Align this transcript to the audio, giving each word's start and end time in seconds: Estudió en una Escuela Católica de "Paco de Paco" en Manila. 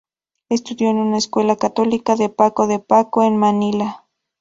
Estudió 0.49 0.89
en 0.89 0.97
una 0.97 1.19
Escuela 1.19 1.57
Católica 1.57 2.15
de 2.15 2.29
"Paco 2.29 2.65
de 2.65 2.79
Paco" 2.79 3.21
en 3.21 3.37
Manila. 3.37 4.07